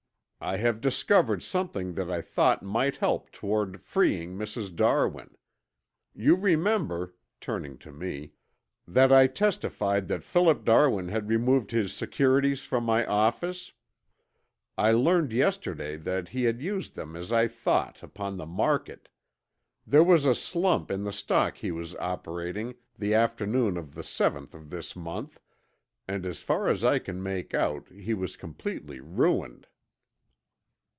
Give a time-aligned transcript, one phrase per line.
[0.43, 4.75] I have discovered something that I thought might help toward freeing Mrs.
[4.75, 5.35] Darwin.
[6.15, 8.31] You remember," turning to me,
[8.87, 13.71] "that I testified that Philip Darwin had removed his securities from my office.
[14.79, 19.09] I learned yesterday that he had used them as I thought upon the market.
[19.85, 24.55] There was a slump in the stock he was operating the afternoon of the seventh
[24.55, 25.39] of this month
[26.07, 29.67] and as far as I can make out he was completely ruined."